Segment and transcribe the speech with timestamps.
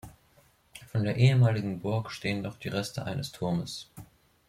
[0.91, 3.87] Von der ehemaligen Burg stehen noch die Reste eines Turmes.